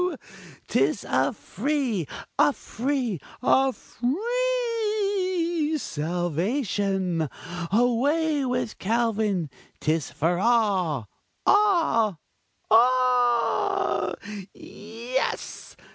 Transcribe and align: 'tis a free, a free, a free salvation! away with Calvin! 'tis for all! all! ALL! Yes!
'tis 0.67 1.03
a 1.07 1.31
free, 1.31 2.07
a 2.39 2.51
free, 2.51 3.19
a 3.43 3.71
free 3.71 5.75
salvation! 5.77 7.29
away 7.71 8.43
with 8.43 8.79
Calvin! 8.79 9.47
'tis 9.79 10.09
for 10.09 10.39
all! 10.39 11.07
all! 11.45 12.19
ALL! 12.71 14.15
Yes! 14.55 15.75